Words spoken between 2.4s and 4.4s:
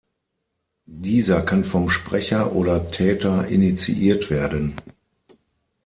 oder Täter initiiert